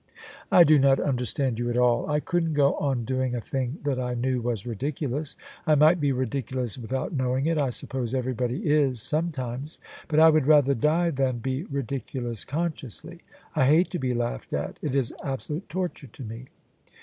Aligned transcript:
"I 0.51 0.63
do 0.63 0.79
not 0.79 0.99
understand 0.99 1.59
you 1.59 1.69
at 1.69 1.77
all. 1.77 2.09
I 2.09 2.19
couldn't 2.19 2.53
go 2.55 2.73
on 2.77 3.05
doing 3.05 3.35
a 3.35 3.39
thing 3.39 3.77
that 3.83 3.99
I 3.99 4.15
knew 4.15 4.41
was 4.41 4.65
ridiculous. 4.65 5.35
I 5.67 5.75
might 5.75 5.99
be 5.99 6.11
ridiculous 6.11 6.75
without 6.75 7.13
knowing 7.13 7.45
it: 7.45 7.59
I 7.59 7.69
suppose 7.69 8.15
everybody 8.15 8.61
is 8.65 8.99
sometimes: 8.99 9.77
but 10.07 10.19
I 10.19 10.31
would 10.31 10.47
rather 10.47 10.73
die 10.73 11.11
than 11.11 11.37
be 11.37 11.65
ridiculous 11.65 12.43
consciously. 12.45 13.19
I 13.55 13.67
hate 13.67 13.91
to 13.91 13.99
be 13.99 14.15
laughed 14.15 14.53
at: 14.53 14.79
it 14.81 14.95
is 14.95 15.13
absolute 15.23 15.69
torture 15.69 16.07
to 16.07 16.23
me." 16.23 16.45